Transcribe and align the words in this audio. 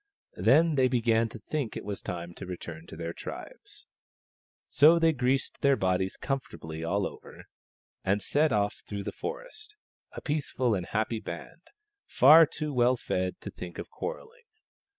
Then 0.37 0.73
they 0.77 0.87
began 0.87 1.29
to 1.29 1.37
think 1.37 1.77
it 1.77 1.85
was 1.85 2.01
time 2.01 2.33
to 2.33 2.47
return 2.47 2.87
to 2.87 2.95
their 2.95 3.13
tribes. 3.13 3.85
So 4.67 4.97
they 4.97 5.13
greased 5.13 5.61
their 5.61 5.75
bodies 5.75 6.17
comfortably 6.17 6.83
all 6.83 7.05
over, 7.05 7.43
and 8.03 8.19
set 8.19 8.51
off 8.51 8.81
through 8.87 9.03
the 9.03 9.11
forest, 9.11 9.77
a 10.13 10.19
peaceful 10.21 10.73
and 10.73 10.87
happy 10.87 11.19
band, 11.19 11.67
far 12.07 12.47
too 12.47 12.73
well 12.73 12.97
fed 12.97 13.39
to 13.41 13.51
think 13.51 13.77
of 13.77 13.91
quarrelling. 13.91 14.45